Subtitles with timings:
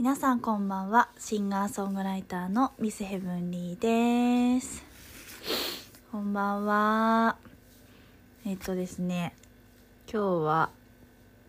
[0.00, 1.10] 皆さんこんばんは。
[1.18, 4.82] シンガーソングライターのミスヘブンリーです。
[6.10, 7.36] こんばんは。
[8.46, 9.34] えっとですね。
[10.10, 10.70] 今日は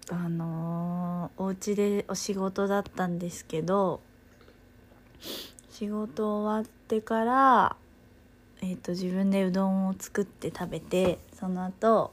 [0.10, 4.02] あのー、お家でお仕事だったんですけど
[5.70, 7.78] 仕事終わってから
[8.62, 12.12] えっと自分でうどんを作って食べてその後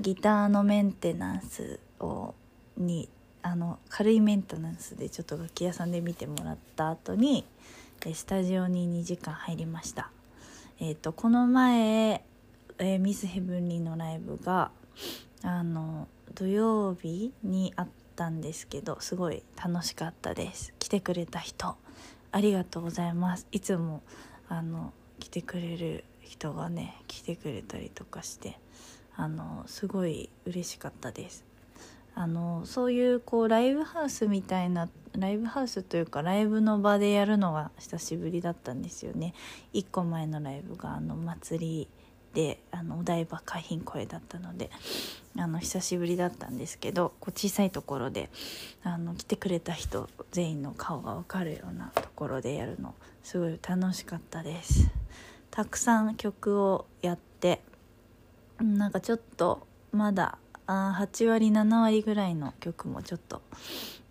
[0.00, 2.34] ギターのメンテナンスを
[2.78, 3.10] に
[3.46, 7.44] あの軽いメンテナンスでちょっと楽器屋さんで見てもらった後に
[8.12, 10.10] スタジオに2時間入りました。
[10.80, 12.24] えっ、ー、とこの前、
[12.78, 14.72] えー、ミスヘブンリーのライブが
[15.42, 20.74] あの土曜日にあったんですけどすごい楽しかったです。
[20.80, 21.76] 来てくれた人
[22.32, 23.46] ありがとうございます。
[23.52, 24.02] いつも
[24.48, 28.58] あの来てくれる人がね来てくれたりとかして
[29.14, 31.45] あのすごい嬉しかったです。
[32.18, 39.34] あのそういうこうライブハウスみたいなライブハウスというかライブの場でやるのが久しぶりだったんですよね。
[39.74, 41.88] 1個前のライブがあの祭り
[42.32, 44.70] であのお台場海浜公園だったので
[45.38, 48.30] あの久しぶりだったんですけどこう小さいところで
[48.82, 54.90] あの来てくれた人全員の顔が分かるようなところでやるのすごい楽しかったです。
[55.50, 57.60] たくさん曲をやって
[58.58, 63.42] なんかちょっとまだあ8割7割ぐらいの曲もちょっと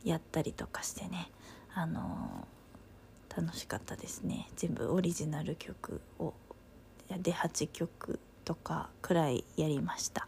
[0.03, 1.29] やったりとかしてね。
[1.73, 4.47] あのー、楽しかったですね。
[4.55, 6.33] 全部オリジナル曲を。
[7.09, 10.27] で8曲とかくらいやりました。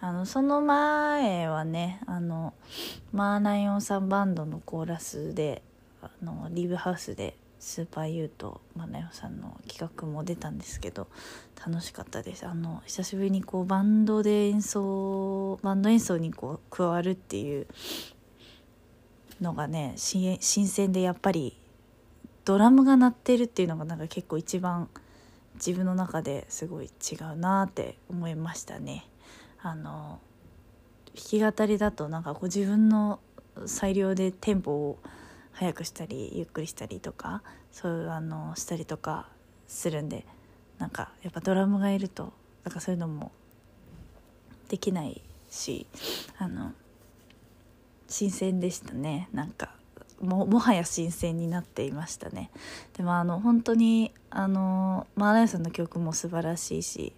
[0.00, 2.54] あのその前はねあの
[3.12, 5.62] マーナイオンさんバンドのコーラスで
[6.02, 11.08] あのリブハウスでスーパーユーとマナヨさんの企画も出たんですけど
[11.66, 17.66] 楽しかったですあの久しぶりにこうバンドで演奏バンド演奏にこう加わるっていう
[19.40, 21.56] のがね新鮮でやっぱり
[22.44, 24.88] ドラムが鳴ってるっていうのがなんか結構一番
[25.54, 29.06] 自分の中ですごい違うなって思いましたね。
[29.60, 30.20] あの
[31.14, 33.18] 弾き語りだとなんかこう自分の
[33.66, 34.98] 裁量でテンポを
[35.52, 37.42] 速くしたりゆっくりしたりとか
[37.72, 39.28] そういうあのしたりとか
[39.66, 40.24] するんで
[40.78, 42.32] なんかやっぱドラムがいると
[42.64, 43.32] なんかそういうのも
[44.68, 45.86] できないし
[46.38, 46.72] あの
[48.08, 49.28] 新鮮でしたね。
[49.32, 49.70] なんか
[50.20, 52.50] ももはや新鮮になっていましたね。
[52.96, 57.12] でもあの本当にあのマーライさんの曲も素晴らしいし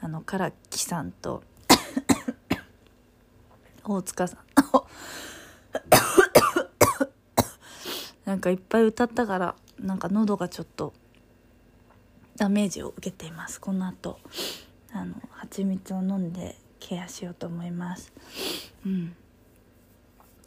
[0.00, 1.42] あの唐木さんと
[3.84, 4.38] 大塚さん
[8.30, 10.92] なんかいっぱい歌ったからなんか喉がちょっと
[12.36, 13.60] ダメージを受けています。
[13.60, 14.20] この後
[14.92, 18.12] あの蜂蜜を飲んでケアしようと思います。
[18.86, 19.16] うん。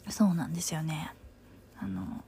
[0.08, 1.12] そうなんですよね。
[1.78, 2.24] あの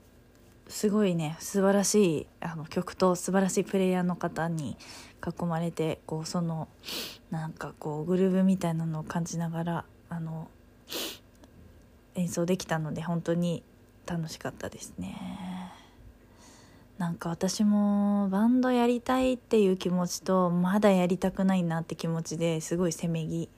[0.67, 4.77] すごいね素晴らしいあの曲と素晴らしいプレイヤーの方に
[5.25, 6.67] 囲まれてこうその
[7.31, 10.49] なんかこうグルーヴみたいなのを感じながらあの
[12.13, 13.63] 演奏できたので本当に
[14.07, 15.17] 楽しかったですね。
[16.97, 23.49] なんか私もバンドやりたいっていう気持ちとまだやりたくないなって気持ちですごいせめぎ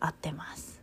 [0.00, 0.80] 合ってます。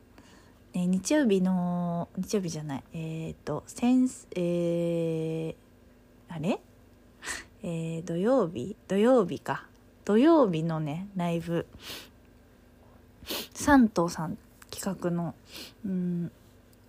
[0.73, 2.83] で日曜日の日曜日じゃない。
[2.93, 6.59] えっ、ー、と先えー、あれ？
[7.63, 8.75] えー、土曜日？
[8.87, 9.65] 土曜日か。
[10.05, 11.65] 土曜日のねライブ。
[13.53, 14.37] 三藤さん
[14.69, 15.35] 企画の
[15.85, 16.31] うん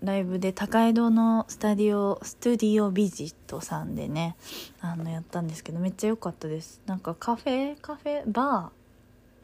[0.02, 4.34] ライブで高井戸のスタディオスタディオビジットさんでね
[4.80, 6.80] あのやったんですけどめっちゃ良かったです。
[6.86, 8.72] なんかカフェカフェバ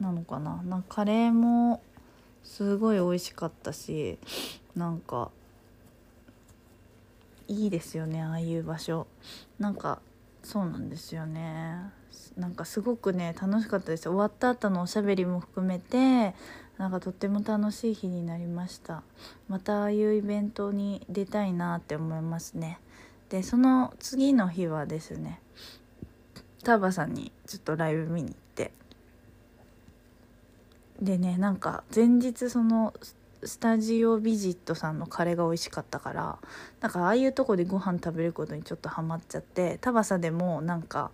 [0.01, 0.61] ーなのかな？
[0.65, 1.81] なんかカレーも
[2.43, 4.19] すごい美味しかったし
[4.75, 5.31] なんか
[7.47, 9.07] いいですよねああいう場所。
[9.61, 10.01] なんか
[10.43, 11.77] そうなんですよね。
[12.37, 14.05] なんかすごくね楽しかったです。
[14.05, 16.35] 終わった後のおしゃべりも含めて
[16.79, 19.03] なんかとっても楽しい日になりました。
[19.49, 22.79] またああいうイベントに出たいなって思いますね。
[23.29, 25.41] でその次の日はですね
[26.63, 28.73] タバさんにちょっとライブ見に行って。
[31.03, 32.95] でねなんか前日その
[33.45, 36.39] スタジオビジットさんのカレーが美味しかったから
[36.81, 41.13] なんかああいうとこでご飯食べることにちょっとハマっちゃってタバサでもなんか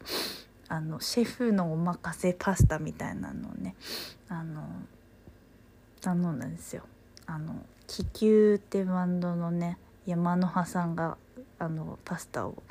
[0.69, 3.75] あのシェフのおまかせパスタみたいなのをね
[4.29, 4.63] あの
[6.05, 6.83] 頼んだんですよ。
[7.27, 7.55] あの
[7.87, 11.17] 気球ってバンドのね山の葉さんが
[11.59, 12.62] あのパスタを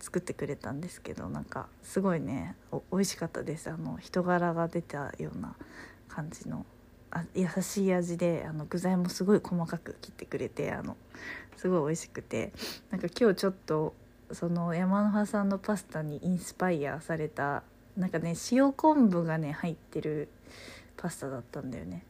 [0.00, 3.70] 作ってくれたんですけどなんかすごいねお美味しかったです。
[3.70, 5.54] あの人柄が出たような
[6.08, 6.66] 感じの
[7.12, 10.96] あ優しい味であの具材もすごい細かく切ってくれてあの
[11.56, 12.52] すごい美味しくて。
[12.90, 13.94] なんか今日ちょっと
[14.32, 17.62] その山の葉さんのパスタにインスパイアされた
[17.96, 20.28] なんかね塩昆布がね入ってる
[20.96, 22.04] パスタだったんだよね。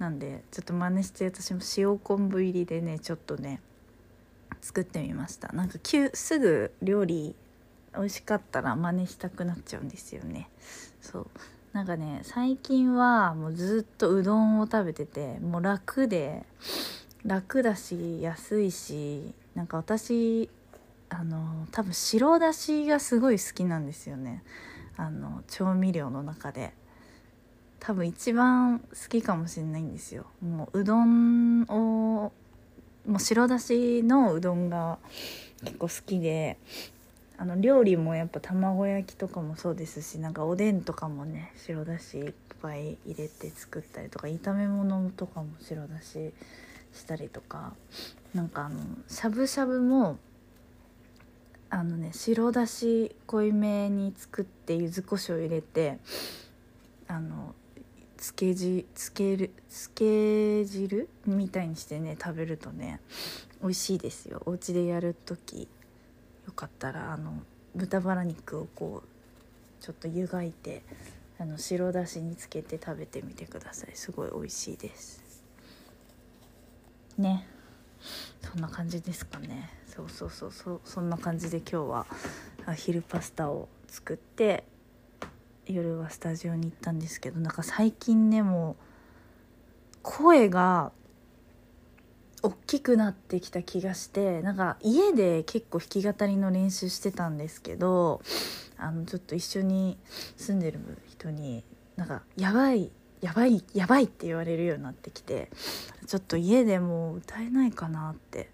[0.00, 3.60] なんでちょっと真似して私も塩昆布入りでねちょっとね
[4.62, 5.52] 作ってみました。
[5.52, 7.36] なんか急すぐ料理
[7.94, 10.48] 美味しかったら真似したくなっちゃうんですよね。
[11.02, 11.26] そう。
[11.74, 16.44] なんかね最近はもうずっとうどんを食べててもう楽で
[17.24, 20.48] 楽だし安いしなんか私
[21.10, 24.42] あの多分白だしがすごい好きなんですよね。
[24.96, 26.79] あの調味料の中で。
[27.80, 30.26] 多分一番好きかもしれないんですよ。
[30.42, 32.32] もううどんを
[33.06, 34.98] もう白だしのうどんが
[35.64, 36.58] 結構好きで
[37.38, 46.32] あの料理もやっぱ卵焼きとかもそうですしなんかおでんとかもね白だしいっぱい入れて作ったりとか炒め物とかも白だし
[46.92, 47.72] したりとか
[48.34, 50.18] なんかあのしゃぶしゃぶも
[51.70, 55.98] あのね白だし濃いめに作って柚子胡椒入れて
[57.08, 57.54] あの
[58.20, 63.00] つけじつけるつけ汁みたいにしてね食べるとね
[63.62, 64.42] 美味しいですよ。
[64.44, 65.66] お家でやる時
[66.46, 67.32] よかったらあの
[67.74, 70.82] 豚バラ肉をこうちょっと湯がいて
[71.38, 73.90] あの白だしにつけて食べてみてください。
[73.94, 75.22] すごい美味しいです。
[77.16, 77.46] ね。
[78.42, 79.70] そんな感じですかね。
[79.86, 82.06] そうそうそうそうそんな感じで今日は
[82.76, 84.64] 昼パスタを作って
[85.66, 88.84] 夜はスタジオに行ったんですけどなんか最近ねもう
[90.02, 90.92] 声が
[92.42, 98.22] 大きくなってきた気がしてなんか家で結構弾き語りの練習してたんですけど
[98.78, 99.98] あのちょっと一緒に
[100.36, 101.64] 住んでる人に
[101.96, 102.90] なんか「やばい
[103.20, 105.50] やばいやばい」って言われるようになってきて
[106.06, 108.50] ちょっと家でもう歌えないかなって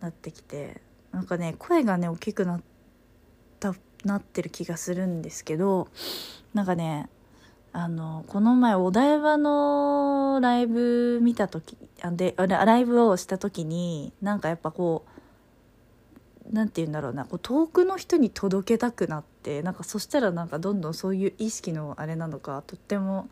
[0.00, 2.64] なってきてなんかね声がね大きくなった
[4.06, 5.88] なってる気がするんですけど
[6.54, 7.08] なんかね
[7.72, 11.76] あのこの前お台場のライブ見た時
[12.12, 15.10] でライブをした時になんかやっぱこう
[16.52, 23.28] 何て言うんだろうなこう遠くの人に届けたくなってなんかそしたらなんかどんどんそういう意識のあれなのかとっても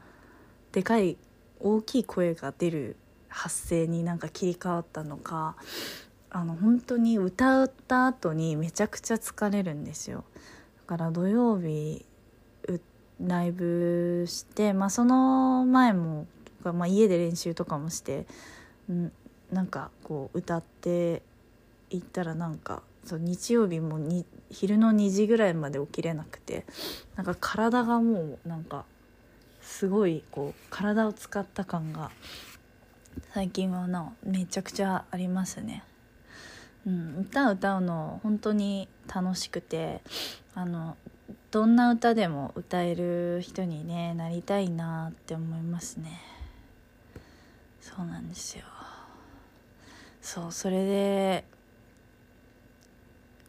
[0.73, 1.17] でかい
[1.61, 2.97] 大きい声が出る
[3.29, 5.57] 発声になんか切り替わったのか
[6.31, 10.25] あの本当に歌った後にめちゃくちゃ疲れるんですよ。
[10.85, 12.05] から土曜日
[13.21, 16.27] ライブして、まあ、その前も、
[16.63, 18.27] まあ、家で練習とかもして
[18.91, 19.11] ん
[19.53, 21.23] なんかこう歌って
[21.91, 26.65] いったらなんかそう日曜日もに昼の2時ぐらいまで起きれなくて
[27.17, 28.85] なんか体がもうなんか
[29.61, 32.11] すごいこう体を使った感が
[33.33, 35.85] 最近はなめちゃくちゃありますね。
[36.87, 40.03] うん、歌歌うの本当に楽しくて
[40.55, 40.97] あの
[41.51, 46.21] どんな歌でも歌える人にねなりたいなって思いますね。
[47.81, 48.65] そうなんですよ。
[50.21, 51.45] そうそれで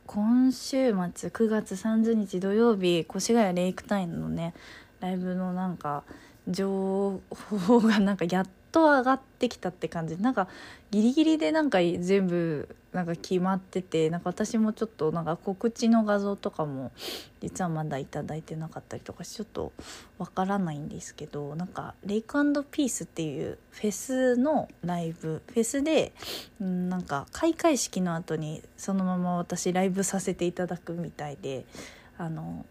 [0.07, 4.54] 今週末9月30日土曜日越谷レイクタイムのね
[5.00, 6.04] ライブのなんか
[6.47, 10.49] 情報がなんかやっと上がってきたって感じなんか
[10.91, 16.91] ギリギリでなんか全部なんか決まっててなんか私もちょっとなんか告知の画像とかも
[17.39, 19.71] 実はまだ頂いてなかったりとかちょっと
[20.17, 22.35] わからないんですけどなんかレイク
[22.69, 26.11] ピースっていうフェスのライブフェスで
[26.59, 31.65] なんか開会式の後にそのまま私ライブさせていただくみたいで
[32.17, 32.65] あの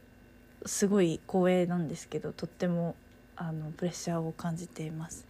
[0.66, 2.94] すごい光栄なんですけどとっても
[3.36, 5.26] あのプレッシャーを感じています。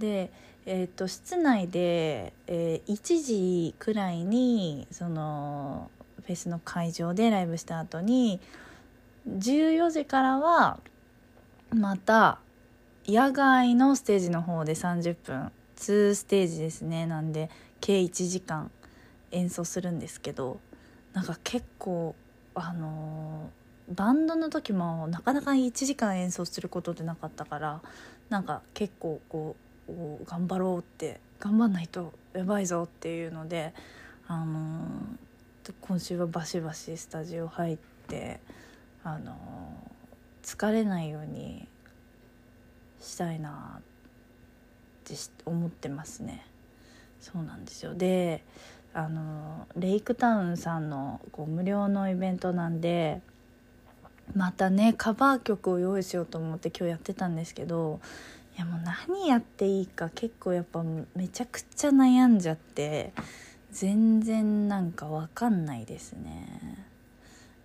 [0.00, 0.32] で
[0.66, 5.90] えーと、室内で、えー、1時くらいにその
[6.26, 8.40] フェスの会場でライブした後に
[9.28, 10.78] 14時からは
[11.74, 12.38] また
[13.06, 17.06] 野外のステージの方で30分2ステージですね。
[17.06, 17.48] なんで
[17.80, 18.70] 計1時間
[19.30, 20.60] 演奏するんですけど
[21.14, 22.14] なんか結構
[22.54, 27.80] あのー、バンドの時もなかなか1時間演奏することってなかったから
[28.28, 33.74] なんか結構こうを頑張ろうって頑張んないとやばいぞっていうので、
[34.26, 37.78] あのー、今週はバシバシスタジオ入っ
[38.08, 38.40] て、
[39.04, 41.66] あのー、疲れないように
[43.00, 43.82] したいなっ
[45.04, 46.46] て思ってますね。
[47.20, 48.42] そうなんですよで
[48.92, 53.20] あのレイクタウンさんのこう無料のイベントなんで
[54.34, 58.00] またねカバー曲を用意しようと思って今日やってたんですけど
[58.60, 63.12] やもう何やっていいか結構やっぱめちゃくちゃ悩んじゃって
[63.72, 66.86] 全然なんかわかんないですね。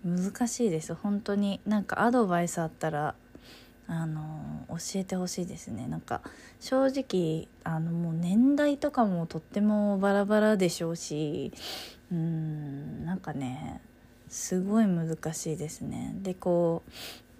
[0.04, 0.94] 難しいです。
[0.94, 3.14] 本当になんかアドバイスあったら
[3.88, 5.86] あの教えてほしいですね。
[5.86, 6.22] なんか
[6.60, 11.52] 正直あのもう年代とかもとってもバラバラでしょうし
[12.10, 13.80] うんなんかね
[14.28, 16.12] すごい難しいですね。
[16.22, 16.90] でこう、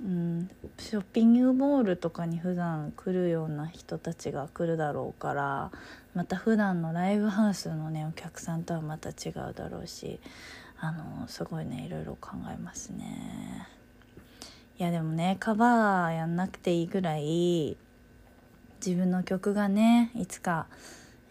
[0.03, 5.71] うん、ショッピングモールとかに普段来るような人たちが来るだろうから
[6.15, 10.21] また普段のライブハウスのねお客さんとはまた違うだろうし
[10.79, 13.67] あのすごいねいろいろ考えますね。
[14.79, 17.79] いやでもねカバーやんなくていいぐらい
[18.85, 20.67] 自分の曲がねいつか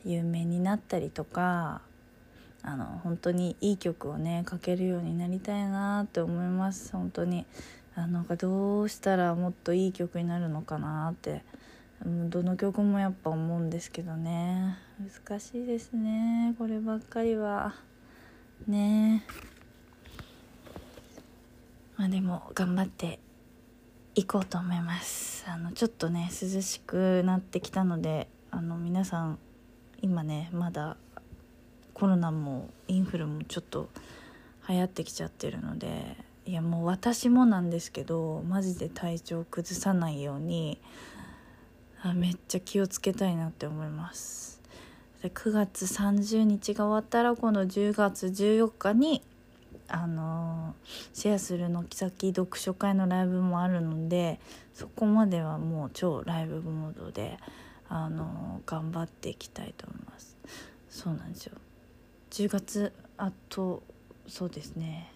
[0.03, 1.81] 有名になったりとか
[2.63, 6.91] あの本当にいい曲をね書けるようになりたいなって思います。
[6.91, 7.45] 本当に。
[7.95, 11.43] あなんかどうしたらもっといい曲になるのかなって。
[12.03, 14.77] どの曲もやっぱ思うんですけどね。
[15.27, 17.73] 難しいですねこればっかりは。
[18.67, 19.25] ね。
[21.97, 23.19] まあでも頑張って
[24.13, 25.45] 行こうと思います。
[25.47, 29.39] あのちょっとね涼しくなってきたのであの皆さん
[30.01, 30.97] 今ねまだ
[31.93, 33.89] コロナもインフルもちょっと
[34.67, 40.79] 流行ってきちゃってるのでいやもう私もなんですけどマジで体調崩さないように
[42.03, 44.61] あめっちゃ気をつけたいなって思います。
[45.23, 49.23] で9月30日が終わったらこの10月14日に
[49.87, 50.75] あの
[51.13, 54.39] シェアする軒先読書会のライブもあるので
[54.75, 57.39] そこまではもう超ライブモードで
[57.89, 60.37] あの頑張っていきたいと思います。
[60.89, 61.53] そうなんですよ。
[62.29, 63.81] 10月あと
[64.27, 65.11] そうですね。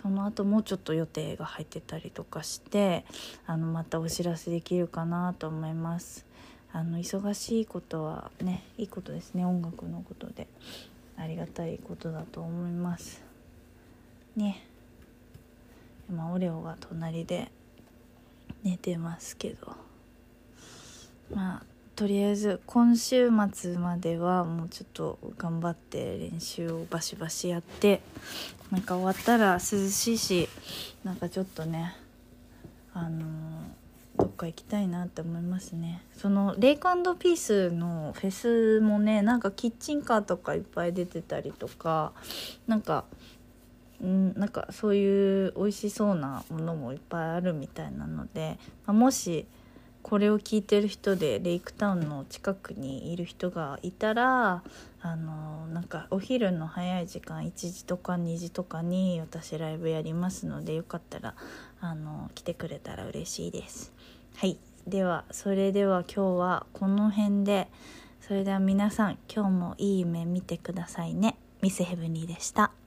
[0.00, 3.04] その後もうちょっと予定が入ってたりとかして
[3.46, 6.24] あのまたお知らせできるかなと思います。
[6.72, 9.44] あの忙しいことはねいいことですね。
[9.44, 10.46] 音楽のことで。
[11.16, 13.24] ありがたいことだと思います。
[14.36, 14.64] ね。
[16.08, 17.50] 今オレオが隣で
[18.62, 19.74] 寝てますけど。
[21.34, 28.02] まあとりあえず今週末まではもうちょっと頑張って練習をバシバシやって
[28.70, 30.48] なんか終わったら涼しいし
[31.02, 31.96] なんかちょっとね
[32.94, 33.26] あの
[34.16, 36.00] どっか行きたいなって思いますね。
[36.16, 36.86] そのレイク
[37.16, 42.12] ピースのフェスもねなんかキッチンカーとかいっぱい出てたりとか
[42.68, 43.06] なんか
[44.04, 49.48] んなんかそういう美味しそうなものもいっぱいあるみたいなので、まあ、もし
[50.08, 54.62] これを聞いてる人でレイクタウンの近くにいる人がいたら
[55.02, 61.34] あのなんかお昼の早い時間1時とか2時とかに私ライブやりますのでよかったら
[61.82, 63.92] あの来てくれたら嬉しいです。
[64.36, 67.68] はいではそれでは今日はこの辺で
[68.22, 71.36] それでは皆さん今日もいい夢見てくださいね。
[71.60, 72.77] ミスヘブニーでした。